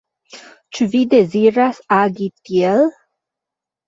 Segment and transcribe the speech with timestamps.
[0.77, 2.81] Ĉu vi deziras agi tiel?